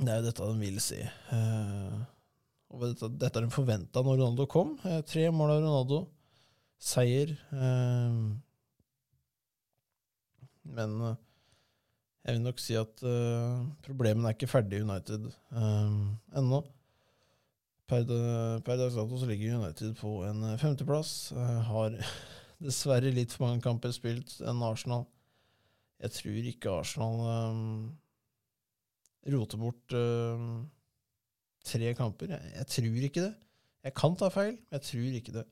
Det 0.00 0.08
er 0.08 0.22
jo 0.22 0.28
dette 0.30 0.46
de 0.48 0.56
vil 0.62 0.80
si. 0.80 1.00
Eh, 1.04 1.98
og 2.70 2.84
dette, 2.84 3.08
dette 3.18 3.40
er 3.40 3.46
de 3.46 3.52
forventa 3.54 4.02
når 4.04 4.20
Ronaldo 4.20 4.46
kom. 4.50 4.76
Eh, 4.86 5.00
tre 5.06 5.26
mål 5.34 5.56
av 5.56 5.62
Ronaldo. 5.64 6.00
Seier. 6.80 7.32
Eh, 7.52 8.20
men 10.70 10.94
eh, 11.08 11.16
jeg 12.26 12.36
vil 12.36 12.44
nok 12.44 12.62
si 12.62 12.76
at 12.78 13.02
eh, 13.06 13.62
problemene 13.86 14.30
er 14.30 14.36
ikke 14.36 14.50
ferdig 14.50 14.80
i 14.80 14.86
United 14.86 15.30
eh, 15.30 15.96
ennå. 16.40 16.62
Per, 17.90 18.04
per 18.62 18.76
dags 18.78 18.94
dato 18.94 19.18
så 19.18 19.26
ligger 19.26 19.56
United 19.64 19.96
på 19.98 20.20
en 20.28 20.44
femteplass. 20.62 21.32
Eh, 21.34 21.62
har 21.72 21.96
dessverre 22.66 23.10
litt 23.16 23.34
for 23.34 23.48
mange 23.48 23.64
kamper 23.66 23.90
spilt 23.96 24.36
enn 24.46 24.62
Arsenal. 24.62 25.08
Jeg 26.00 26.14
tror 26.16 26.52
ikke 26.52 26.76
Arsenal 26.78 27.24
eh, 27.34 27.56
roter 29.34 29.60
bort 29.60 29.96
eh, 29.96 30.44
tre 31.64 31.94
kamper. 31.94 32.34
Jeg, 32.34 32.52
jeg 32.56 32.66
tror 32.74 33.08
ikke 33.08 33.24
det. 33.28 33.32
Jeg 33.84 33.96
kan 33.96 34.16
ta 34.18 34.28
feil, 34.32 34.54
men 34.58 34.76
jeg 34.78 34.86
tror 34.88 35.18
ikke 35.20 35.36
det. 35.38 35.46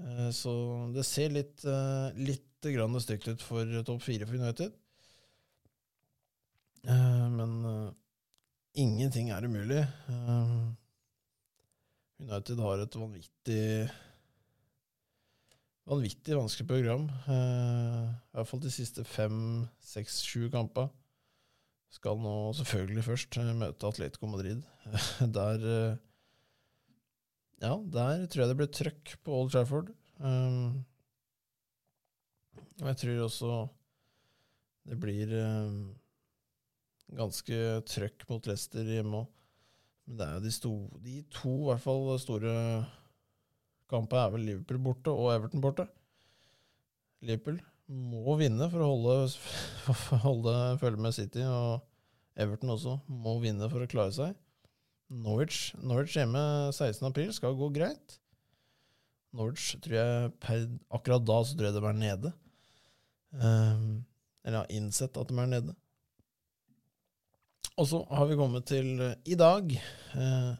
Eh, 0.00 0.28
så 0.34 0.52
det 0.94 1.06
ser 1.06 1.32
litt, 1.34 1.64
eh, 1.64 2.20
litt 2.28 2.68
grann 2.74 3.00
stygt 3.00 3.28
ut 3.30 3.42
for 3.44 3.82
topp 3.86 4.02
fire 4.04 4.28
for 4.28 4.36
United. 4.40 4.74
Eh, 6.84 7.26
men 7.36 7.56
ingenting 8.74 9.30
er 9.30 9.44
umulig. 9.44 9.82
United 12.20 12.58
har 12.60 12.84
et 12.84 13.02
vanvittig 13.02 13.90
Vanvittig 15.90 16.36
vanskelig 16.36 16.68
program. 16.68 17.06
I 17.26 18.36
hvert 18.36 18.46
fall 18.46 18.60
de 18.62 18.70
siste 18.70 19.02
fem, 19.02 19.64
seks, 19.82 20.20
sju 20.22 20.44
kampene. 20.52 20.92
Skal 21.90 22.20
nå 22.22 22.34
selvfølgelig 22.54 23.02
først 23.06 23.38
eh, 23.40 23.50
møte 23.58 23.88
Atletico 23.88 24.28
Madrid. 24.30 24.62
der 25.38 25.66
eh, 25.72 25.96
Ja, 27.60 27.74
der 27.76 28.26
tror 28.30 28.44
jeg 28.44 28.52
det 28.52 28.58
blir 28.60 28.70
trøkk 28.72 29.16
på 29.24 29.40
Old 29.40 29.50
Trafford. 29.52 29.90
Um, 30.20 30.84
og 32.80 32.86
jeg 32.92 32.96
tror 33.02 33.24
også 33.24 33.50
det 34.88 34.96
blir 35.00 35.32
um, 35.36 35.90
ganske 37.16 37.58
trøkk 37.88 38.24
mot 38.30 38.48
Leicester 38.48 38.86
hjemme 38.86 39.24
òg. 39.24 39.28
Men 40.06 40.18
det 40.18 40.26
er 40.26 40.38
jo 40.38 40.44
de, 40.46 40.52
sto, 40.54 40.72
de 41.04 41.16
to 41.30 41.52
i 41.58 41.66
hvert 41.68 41.84
fall 41.84 42.08
store 42.22 42.54
kampene 43.90 44.22
er 44.24 44.32
vel 44.34 44.46
Liverpool 44.46 44.80
borte 44.86 45.12
og 45.12 45.34
Everton 45.34 45.62
borte. 45.62 45.86
Liverpool 47.20 47.60
må 47.90 48.36
vinne 48.38 48.68
for 48.70 48.84
å 48.84 48.90
holde, 48.92 49.16
holde 50.26 50.54
følge 50.82 51.02
med 51.02 51.16
City, 51.16 51.42
og 51.42 51.80
Everton 52.40 52.76
også 52.76 52.96
må 53.10 53.36
vinne 53.42 53.68
for 53.72 53.82
å 53.82 53.90
klare 53.90 54.14
seg. 54.14 54.38
Norwich, 55.10 55.72
Norwich 55.82 56.14
hjemme 56.14 56.40
16.4 56.70 57.34
skal 57.40 57.58
gå 57.58 57.70
greit. 57.74 58.20
Norwich 59.34 59.74
tror 59.82 59.96
jeg 59.96 60.30
per, 60.42 60.64
akkurat 60.94 61.26
da 61.26 61.40
så 61.46 61.58
tror 61.58 61.70
jeg 61.70 61.76
de 61.76 61.84
er 61.90 61.98
nede. 61.98 62.32
Um, 63.30 64.02
eller 64.44 64.62
har 64.62 64.74
innsett 64.74 65.18
at 65.18 65.30
de 65.30 65.38
er 65.38 65.50
nede. 65.50 65.74
Og 67.78 67.86
så 67.90 68.00
har 68.10 68.26
vi 68.30 68.38
kommet 68.38 68.66
til 68.70 69.02
uh, 69.02 69.12
i 69.26 69.36
dag. 69.38 69.74
Uh, 70.14 70.54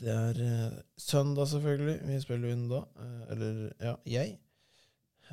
det 0.00 0.10
er 0.12 0.40
uh, 0.42 0.80
søndag, 1.00 1.48
selvfølgelig. 1.50 1.98
Vi 2.06 2.22
spiller 2.22 2.50
jo 2.50 2.56
inn 2.56 2.66
da. 2.70 2.82
eller, 3.30 3.62
ja, 3.80 3.94
jeg. 4.06 4.36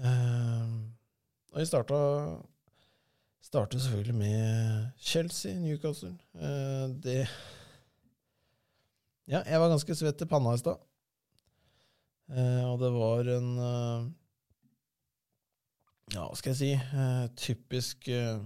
Ehm, 0.01 0.93
og 1.53 1.59
vi 1.59 1.65
starta 1.69 1.99
startet 3.43 3.81
selvfølgelig 3.81 4.15
med 4.15 4.87
Chelsea, 4.97 5.59
Newcastle. 5.59 6.17
det 7.03 7.27
Ja, 9.27 9.43
jeg 9.45 9.59
var 9.59 9.69
ganske 9.69 9.95
svett 9.95 10.21
i 10.21 10.25
panna 10.25 10.53
i 10.53 10.57
stad. 10.57 10.77
og 12.65 12.79
det 12.79 12.91
var 12.91 13.29
en 13.37 13.49
ja, 16.13 16.27
hva 16.27 16.35
skal 16.37 16.51
jeg 16.53 16.59
si, 16.59 16.71
eh, 16.75 17.27
typisk 17.39 18.07
eh, 18.11 18.43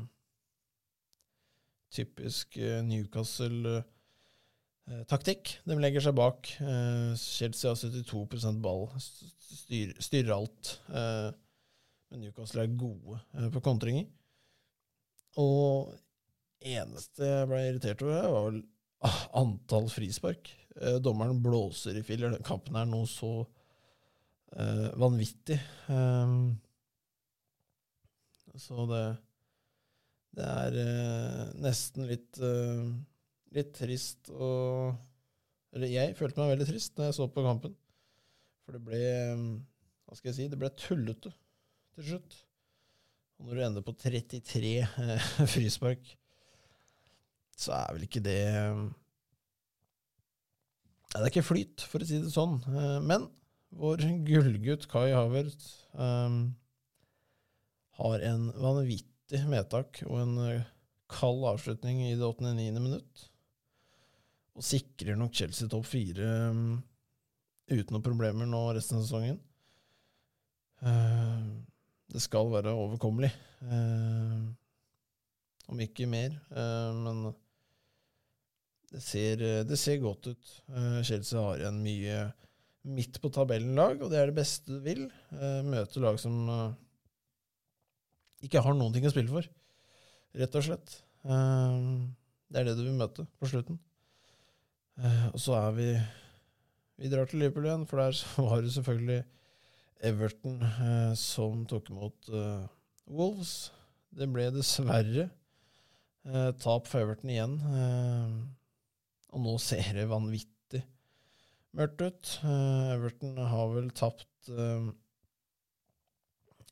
Typisk 1.91 2.57
eh, 2.59 2.81
Newcastle-taktikk. 4.88 5.58
De 5.67 5.77
legger 5.79 6.03
seg 6.03 6.15
bak. 6.15 6.48
Chelsea 7.20 7.70
har 7.70 7.77
72% 7.79 8.62
ball, 8.63 8.88
styr, 9.00 9.94
styrer 10.00 10.36
alt. 10.38 10.74
Men 10.88 12.24
Newcastle 12.24 12.63
er 12.63 12.77
gode 12.79 13.20
på 13.53 13.63
kontringer. 13.65 14.08
Og 15.38 15.91
eneste 16.63 17.27
jeg 17.27 17.50
ble 17.50 17.60
irritert 17.67 18.01
over, 18.06 18.29
var 18.32 18.48
vel 18.48 18.62
antall 19.44 19.91
frispark. 19.91 20.50
Dommeren 21.03 21.44
blåser 21.44 22.00
i 22.00 22.06
filler. 22.06 22.34
Den 22.34 22.48
kampen 22.48 22.79
er 22.79 22.88
noe 22.89 23.10
så 23.10 23.41
vanvittig. 24.98 25.60
Um, 25.91 26.56
så 28.58 28.88
det, 28.89 29.03
det 30.38 30.48
er 30.48 30.77
eh, 30.82 31.41
nesten 31.62 32.08
litt, 32.10 32.39
eh, 32.41 32.88
litt 33.57 33.73
trist 33.75 34.31
og 34.33 34.95
Eller 35.75 35.91
jeg 35.91 36.15
følte 36.17 36.41
meg 36.41 36.53
veldig 36.55 36.67
trist 36.69 36.95
når 36.97 37.09
jeg 37.09 37.17
så 37.17 37.27
på 37.29 37.43
kampen. 37.45 37.73
For 38.65 38.77
det 38.77 38.83
ble 38.85 39.01
Hva 40.07 40.17
skal 40.17 40.31
jeg 40.31 40.37
si? 40.37 40.51
Det 40.51 40.59
ble 40.59 40.71
tullete 40.79 41.33
til 41.97 42.11
slutt. 42.11 42.37
Og 43.37 43.49
når 43.49 43.57
du 43.57 43.65
ender 43.67 43.85
på 43.85 43.93
33 43.93 44.71
eh, 44.81 45.27
frispark, 45.53 46.13
så 47.58 47.73
er 47.77 47.93
vel 47.93 48.05
ikke 48.08 48.23
det 48.25 48.39
Det 51.13 51.19
er 51.21 51.29
ikke 51.29 51.45
flyt, 51.45 51.86
for 51.89 52.01
å 52.01 52.08
si 52.08 52.21
det 52.21 52.34
sånn. 52.34 52.58
Eh, 52.71 52.97
men 53.05 53.27
vår 53.77 54.05
gullgutt 54.25 54.88
Kai 54.89 55.12
Havert 55.12 55.65
um, 55.99 56.55
har 57.99 58.23
en 58.29 58.49
vanvittig 58.55 59.41
medtak 59.49 60.01
og 60.08 60.21
en 60.21 60.36
eh, 60.45 60.69
kald 61.12 61.43
avslutning 61.49 62.03
i 62.05 62.13
det 62.15 62.25
8.-9. 62.25 62.69
minutt. 62.79 63.25
Og 64.58 64.65
sikrer 64.65 65.17
nok 65.17 65.36
Chelsea 65.38 65.70
topp 65.70 65.86
fire 65.86 66.28
um, 66.50 66.78
uten 67.70 67.93
noen 67.93 68.06
problemer 68.06 68.48
nå 68.50 68.62
resten 68.74 68.98
av 68.98 69.04
sesongen. 69.06 69.38
Uh, 70.82 71.62
det 72.10 72.22
skal 72.24 72.50
være 72.50 72.74
overkommelig, 72.74 73.30
uh, 73.67 74.48
om 75.70 75.84
ikke 75.84 76.08
mer. 76.10 76.34
Uh, 76.50 76.89
men 76.98 77.22
det 78.89 79.04
ser, 79.04 79.43
det 79.67 79.78
ser, 79.78 80.00
godt 80.00 80.30
ut. 80.32 80.52
Chelsea 81.04 81.41
har 81.43 81.65
en 81.67 81.82
mye 81.84 82.22
midt 82.88 83.20
på 83.20 83.30
tabellen-lag, 83.36 84.00
og 84.00 84.13
det 84.13 84.22
er 84.22 84.30
det 84.30 84.38
beste 84.38 84.78
du 84.78 84.80
vil. 84.86 85.02
møte 85.67 86.00
lag 86.00 86.15
som 86.24 86.38
ikke 88.48 88.63
har 88.63 88.78
noen 88.80 88.96
ting 88.96 89.04
å 89.04 89.12
spille 89.12 89.34
for, 89.34 89.50
rett 90.39 90.56
og 90.56 90.65
slett. 90.70 90.96
Det 91.28 92.62
er 92.62 92.70
det 92.70 92.78
du 92.80 92.86
vil 92.86 92.96
møte 92.96 93.28
på 93.28 93.52
slutten. 93.52 93.76
Uh, 94.97 95.27
og 95.29 95.39
så 95.41 95.57
er 95.60 95.73
vi 95.77 95.88
Vi 96.97 97.10
drar 97.12 97.29
til 97.29 97.43
Liverpool 97.43 97.67
igjen, 97.67 97.86
for 97.86 98.01
der 98.01 98.21
var 98.49 98.62
det 98.65 98.73
selvfølgelig 98.73 99.23
Everton 100.10 100.62
uh, 100.63 101.13
som 101.17 101.65
tok 101.69 101.91
imot 101.93 102.29
Wolves. 103.07 103.71
Det 104.10 104.27
ble 104.33 104.49
dessverre 104.53 105.29
tap 106.60 106.89
for 106.89 106.99
Everton 106.99 107.29
igjen. 107.31 107.53
og 109.31 109.39
nå 109.39 109.53
ser 109.63 109.93
det 109.95 110.10
vanvittig 110.12 110.81
mørkt 111.77 112.01
ut. 112.01 112.31
Everton 112.43 113.38
har 113.38 113.69
vel 113.71 113.88
tapt 113.95 114.51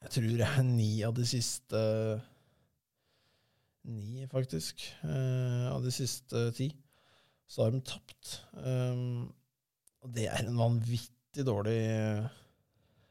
jeg 0.05 0.11
tror 0.13 0.25
det 0.37 0.45
er 0.45 0.65
ni 0.67 0.89
av 1.05 1.15
de 1.17 1.25
siste 1.25 1.79
Ni, 3.85 4.25
faktisk, 4.25 4.81
uh, 5.05 5.69
av 5.69 5.83
de 5.85 5.91
siste 5.93 6.39
ti. 6.57 6.71
Så 7.47 7.65
har 7.65 7.73
de 7.73 7.81
tapt. 7.85 8.39
Um, 8.57 9.29
og 10.03 10.11
det 10.15 10.27
er 10.31 10.45
en 10.45 10.59
vanvittig 10.59 11.45
dårlig 11.47 11.79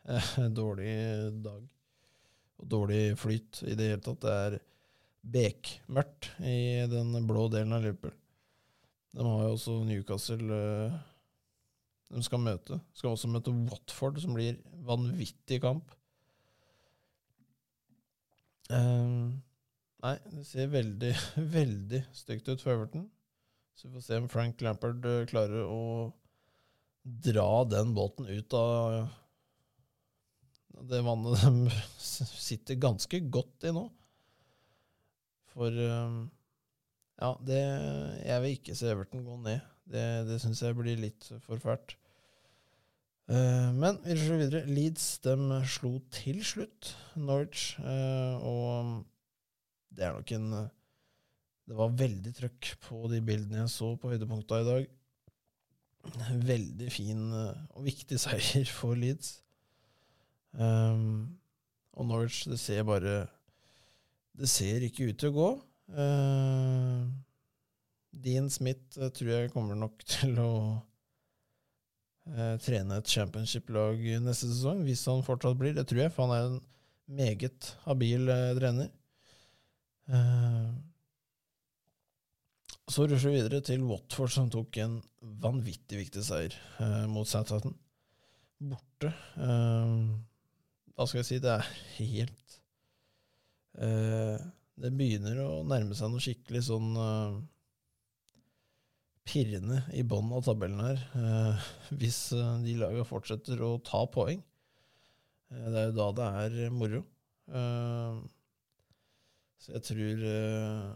uh, 0.09 0.37
Dårlig 0.61 0.95
dag. 1.45 1.63
Og 2.61 2.69
dårlig 2.71 3.03
flyt 3.19 3.63
i 3.69 3.77
det 3.79 3.91
hele 3.93 4.05
tatt. 4.05 4.21
Det 4.25 4.35
er 4.35 4.61
bekmørkt 5.35 6.31
i 6.45 6.85
den 6.91 7.17
blå 7.29 7.49
delen 7.53 7.73
av 7.75 7.87
Liverpool. 7.87 8.15
De 9.15 9.25
har 9.25 9.45
jo 9.47 9.55
også 9.55 9.79
Newcastle 9.87 10.59
uh, 10.59 11.03
de 12.15 12.23
skal 12.23 12.43
møte. 12.43 12.79
Skal 12.95 13.15
også 13.15 13.31
møte 13.33 13.55
Watford, 13.71 14.21
som 14.23 14.37
blir 14.37 14.59
vanvittig 14.87 15.61
kamp. 15.65 15.91
Um, 18.71 19.43
nei, 20.05 20.15
det 20.33 20.45
ser 20.49 20.71
veldig, 20.73 21.13
veldig 21.59 22.05
stygt 22.17 22.49
ut 22.49 22.63
for 22.63 22.77
Everton. 22.77 23.09
Så 23.75 23.89
vi 23.89 23.95
får 23.95 24.07
se 24.07 24.21
om 24.23 24.29
Frank 24.31 24.63
Lampard 24.63 25.07
uh, 25.07 25.25
klarer 25.27 25.67
å 25.67 26.13
dra 27.05 27.65
den 27.69 27.93
båten 27.97 28.29
ut 28.31 28.55
av 28.57 29.09
det 30.89 31.03
vannet 31.05 31.43
de 31.43 31.71
sitter 32.49 32.81
ganske 32.81 33.21
godt 33.35 33.67
i 33.69 33.75
nå. 33.75 33.85
For 35.55 35.71
um, 35.71 36.25
ja, 37.21 37.31
det 37.47 37.61
Jeg 38.25 38.43
vil 38.43 38.57
ikke 38.57 38.79
se 38.79 38.89
Everton 38.91 39.27
gå 39.27 39.37
ned. 39.43 39.61
Det, 39.85 40.07
det 40.31 40.41
syns 40.43 40.63
jeg 40.65 40.77
blir 40.79 40.99
litt 40.99 41.29
for 41.45 41.63
fælt. 41.63 41.97
Uh, 43.31 43.71
men 43.77 44.01
vi 44.05 44.17
ser 44.19 44.41
videre. 44.41 44.65
Leeds 44.71 45.07
de 45.27 45.61
slo 45.71 45.97
til 46.15 46.41
slutt 46.47 46.95
Norwich, 47.15 47.75
og 47.79 49.05
det 49.95 50.09
er 50.09 50.17
nok 50.17 50.33
en 50.35 50.49
Det 51.65 51.77
var 51.79 51.97
veldig 51.97 52.33
trøkk 52.37 52.75
på 52.85 53.07
de 53.13 53.23
bildene 53.25 53.63
jeg 53.63 53.73
så 53.73 53.95
på 54.01 54.11
høydepunkta 54.13 54.61
i 54.61 54.67
dag. 54.69 54.89
Veldig 56.45 56.91
fin 56.93 57.23
uh, 57.33 57.55
og 57.75 57.87
viktig 57.87 58.19
seier 58.25 58.69
for 58.69 58.99
Leeds. 58.99 59.39
Um, 60.53 61.39
og 61.95 62.09
Norwich, 62.11 62.45
det 62.51 62.61
ser 62.63 62.85
bare 62.87 63.25
Det 64.35 64.49
ser 64.51 64.85
ikke 64.85 65.09
ut 65.11 65.19
til 65.19 65.33
å 65.33 65.37
gå. 65.39 65.49
Dean 68.25 68.51
Smith 68.51 68.99
tror 69.17 69.31
jeg 69.31 69.53
kommer 69.55 69.79
nok 69.79 70.05
til 70.15 70.39
å 70.43 70.53
uh, 72.29 72.55
trene 72.63 73.01
et 73.01 73.11
championship-lag 73.11 74.01
neste 74.25 74.51
sesong, 74.51 74.85
hvis 74.87 75.05
han 75.11 75.25
fortsatt 75.27 75.59
blir. 75.61 75.75
Det 75.77 75.87
tror 75.89 76.07
jeg, 76.07 76.15
for 76.15 76.29
han 76.29 76.37
er 76.37 76.51
en 76.51 76.61
meget 77.21 77.73
habil 77.85 78.29
uh, 78.31 78.53
trener. 78.59 78.93
Eh, 80.05 80.69
så 82.91 83.07
rusher 83.09 83.33
vi 83.33 83.39
videre 83.39 83.63
til 83.65 83.85
Watford, 83.89 84.33
som 84.33 84.51
tok 84.53 84.77
en 84.83 84.99
vanvittig 85.43 86.03
viktig 86.03 86.25
seier 86.27 86.57
eh, 86.83 87.05
mot 87.11 87.29
Southampton. 87.29 87.77
Borte. 88.61 89.11
Eh, 89.41 89.95
hva 90.95 91.09
skal 91.09 91.23
jeg 91.23 91.29
si? 91.31 91.41
Det 91.43 91.55
er 91.55 91.71
helt 91.97 92.59
eh, 93.83 94.45
Det 94.79 94.93
begynner 94.95 95.41
å 95.43 95.65
nærme 95.67 95.97
seg 95.97 96.13
noe 96.13 96.23
skikkelig 96.23 96.65
sånn 96.69 96.93
pirrende 99.25 99.81
i 99.97 100.05
bånn 100.07 100.33
av 100.37 100.45
tabellen 100.47 100.83
her, 100.85 101.01
eh, 101.17 101.69
hvis 101.97 102.19
eh, 102.37 102.51
de 102.65 102.77
laga 102.81 103.07
fortsetter 103.09 103.61
å 103.65 103.79
ta 103.85 104.05
poeng. 104.13 104.43
Eh, 105.51 105.67
det 105.73 105.81
er 105.81 105.89
jo 105.89 105.97
da 105.97 106.09
det 106.19 106.29
er 106.45 106.75
moro. 106.75 107.01
Eh, 107.49 108.21
så 109.65 109.77
jeg 109.79 109.87
tror 109.89 110.27
eh, 110.29 110.91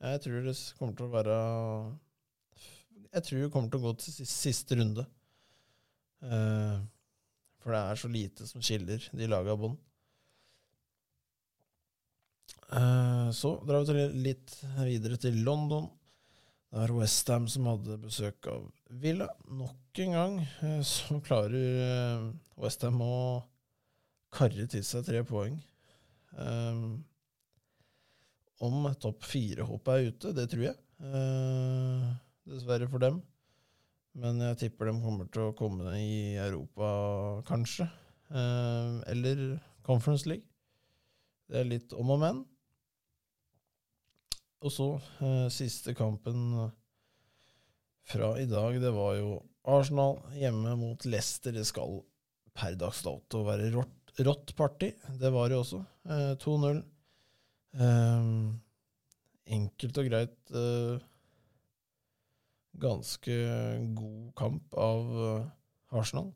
Jeg 0.00 0.22
tror 0.24 0.46
det 0.46 0.54
kommer 0.78 0.96
til 0.96 1.06
å 1.06 1.12
være 1.12 1.36
Jeg 3.10 3.24
tror 3.26 3.42
det 3.42 3.50
kommer 3.52 3.72
til 3.72 3.82
å 3.82 3.90
gå 3.90 3.92
til 4.00 4.28
siste 4.28 4.78
runde. 4.80 5.04
Uh, 6.24 6.80
for 7.60 7.74
det 7.74 7.80
er 7.80 8.00
så 8.00 8.08
lite 8.12 8.46
som 8.48 8.64
skiller 8.64 9.04
de 9.16 9.28
laga 9.28 9.56
bånd. 9.60 9.76
Uh, 12.70 13.28
så 13.34 13.56
drar 13.66 13.82
vi 13.82 13.90
til 13.90 14.18
litt 14.24 14.56
videre 14.86 15.20
til 15.20 15.40
London. 15.44 15.90
Det 16.70 16.84
er 16.84 16.94
Westham 16.94 17.48
som 17.50 17.68
hadde 17.68 17.98
besøk 18.00 18.48
av 18.52 18.68
Villa. 19.02 19.28
Nok 19.52 20.00
en 20.06 20.16
gang 20.16 20.40
uh, 20.62 20.80
så 20.86 21.20
klarer 21.26 22.30
Westham 22.60 23.02
å 23.04 23.20
karre 24.32 24.68
til 24.70 24.84
seg 24.86 25.04
tre 25.08 25.24
poeng. 25.26 25.58
Um, 26.38 27.02
om 28.60 28.84
topp 29.00 29.24
fire-hoppet 29.24 29.92
er 29.94 30.10
ute, 30.12 30.32
det 30.36 30.46
tror 30.52 30.66
jeg. 30.68 30.76
Uh, 31.00 32.12
dessverre 32.48 32.88
for 32.92 33.02
dem. 33.02 33.20
Men 34.20 34.40
jeg 34.42 34.58
tipper 34.64 34.90
de 34.90 35.00
kommer 35.00 35.28
til 35.32 35.48
å 35.48 35.56
komme 35.56 35.94
i 35.96 36.36
Europa, 36.36 36.88
kanskje. 37.48 37.86
Uh, 38.30 39.00
eller 39.10 39.60
Conference 39.86 40.28
League. 40.28 40.46
Det 41.50 41.62
er 41.62 41.70
litt 41.70 41.94
om 41.96 42.12
og 42.14 42.20
men. 42.22 42.42
Og 44.60 44.74
så 44.74 44.90
uh, 45.22 45.48
siste 45.52 45.96
kampen 45.96 46.52
fra 48.10 48.34
i 48.42 48.48
dag, 48.50 48.76
det 48.82 48.92
var 48.92 49.16
jo 49.16 49.38
Arsenal 49.70 50.18
hjemme 50.36 50.74
mot 50.76 51.08
Leicester. 51.08 51.54
Det 51.56 51.64
skal 51.68 52.02
per 52.56 52.76
dags 52.76 53.00
dato 53.06 53.44
være 53.46 53.70
rått, 53.72 54.14
rått 54.26 54.52
party. 54.58 54.92
Det 55.20 55.32
var 55.32 55.48
det 55.48 55.62
også. 55.62 55.84
2-0. 56.42 56.82
Um, 57.70 58.58
enkelt 59.46 59.98
og 60.00 60.08
greit 60.08 60.52
uh, 60.58 60.98
ganske 62.82 63.36
god 63.94 64.32
kamp 64.38 64.74
av 64.74 65.10
uh, 65.14 65.98
Arsenal. 66.00 66.32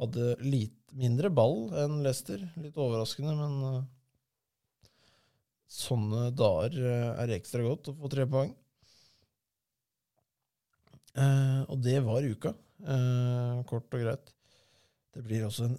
Hadde 0.00 0.34
litt 0.42 0.96
mindre 0.98 1.30
ball 1.32 1.70
enn 1.78 2.00
Leicester. 2.04 2.42
Litt 2.58 2.78
overraskende, 2.78 3.36
men 3.38 3.54
uh, 3.62 4.90
sånne 5.70 6.30
dager 6.36 6.82
er 7.22 7.36
ekstra 7.36 7.62
godt 7.62 7.92
å 7.92 7.96
få 7.98 8.10
tre 8.10 8.26
poeng. 8.30 8.54
og 11.16 11.78
det 11.82 11.96
var 12.04 12.22
uka, 12.22 12.52
kort 13.66 13.94
og 13.96 14.02
greit. 14.04 14.30
Det 15.16 15.24
blir 15.24 15.46
også 15.46 15.66
en 15.66 15.78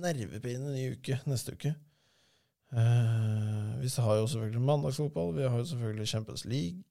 nervepirrende 0.00 0.72
ny 0.72 0.86
uke 0.94 1.18
neste 1.26 1.56
uke. 1.58 1.74
Uh, 2.76 3.80
vi 3.80 3.88
har 3.88 4.18
jo 4.20 4.26
selvfølgelig 4.28 4.60
mandagsfotball, 4.68 5.32
vi 5.36 5.48
har 5.48 5.56
jo 5.58 5.64
selvfølgelig 5.64 6.08
Champions 6.08 6.44
League. 6.44 6.82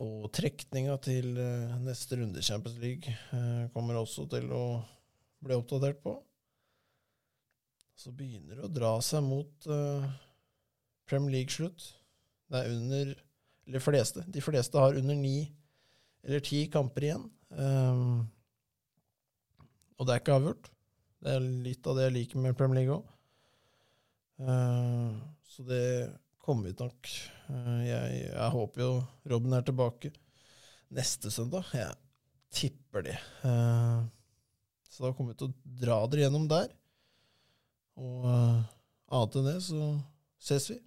Og 0.00 0.30
trekninga 0.32 0.96
til 1.02 1.34
uh, 1.34 1.76
neste 1.82 2.20
runde 2.20 2.42
Champions 2.42 2.78
League 2.78 3.16
uh, 3.32 3.66
kommer 3.74 3.98
også 3.98 4.28
til 4.30 4.46
å 4.54 4.64
bli 5.42 5.56
oppdatert 5.58 5.98
på. 6.04 6.14
Så 7.98 8.14
begynner 8.16 8.60
det 8.60 8.68
å 8.68 8.72
dra 8.72 8.94
seg 9.04 9.20
mot 9.26 9.66
Premier 11.04 11.34
League-slutt. 11.34 11.90
Det 12.48 12.62
er 12.62 12.72
under 12.72 13.10
Eller 13.68 13.82
fleste. 13.84 14.24
De 14.26 14.40
fleste 14.40 14.80
har 14.80 14.96
under 14.96 15.14
ni 15.14 15.50
eller 16.24 16.42
ti 16.44 16.64
kamper 16.72 17.06
igjen. 17.06 17.26
Um, 17.50 18.24
og 19.98 20.06
det 20.06 20.14
er 20.14 20.22
ikke 20.22 20.36
avgjort. 20.40 20.70
Det 21.20 21.34
er 21.36 21.48
litt 21.68 21.86
av 21.86 21.98
det 21.98 22.08
jeg 22.08 22.16
liker 22.16 22.42
med 22.42 22.56
Premier 22.58 22.80
League 22.80 22.96
òg. 22.96 23.19
Uh, 24.40 25.16
så 25.44 25.62
det 25.68 25.84
kommer 26.40 26.70
vi 26.70 26.76
nok. 26.78 27.10
Uh, 27.50 27.80
jeg, 27.84 28.22
jeg, 28.30 28.50
håper 28.54 28.84
jo 28.84 28.92
Robin 29.32 29.56
er 29.58 29.66
tilbake 29.66 30.12
neste 30.96 31.32
søndag. 31.32 31.68
Jeg 31.76 31.92
tipper 32.54 33.04
det. 33.10 33.18
Uh, 33.44 34.08
så 34.88 35.06
da 35.06 35.12
kommer 35.14 35.34
vi 35.34 35.42
til 35.42 35.52
å 35.52 35.76
dra 35.84 36.00
dere 36.08 36.26
gjennom 36.26 36.48
der. 36.50 36.72
Og 38.00 38.24
annet 38.30 39.36
enn 39.36 39.50
det 39.50 39.58
så 39.66 39.90
ses 40.40 40.70
vi. 40.72 40.80